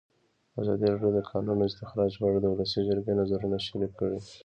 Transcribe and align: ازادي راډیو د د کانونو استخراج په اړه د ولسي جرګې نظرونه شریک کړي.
ازادي 0.61 0.85
راډیو 0.91 1.09
د 1.15 1.17
د 1.17 1.19
کانونو 1.29 1.61
استخراج 1.69 2.11
په 2.19 2.25
اړه 2.29 2.39
د 2.41 2.45
ولسي 2.53 2.81
جرګې 2.87 3.13
نظرونه 3.21 3.57
شریک 3.65 3.91
کړي. 3.99 4.17